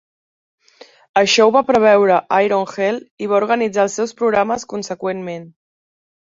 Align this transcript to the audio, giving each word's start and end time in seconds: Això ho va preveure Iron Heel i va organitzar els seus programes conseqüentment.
Això 1.21 1.45
ho 1.49 1.51
va 1.55 1.61
preveure 1.67 2.17
Iron 2.45 2.65
Heel 2.71 2.97
i 3.25 3.29
va 3.33 3.37
organitzar 3.41 3.85
els 3.89 3.99
seus 4.01 4.15
programes 4.23 4.67
conseqüentment. 4.75 5.47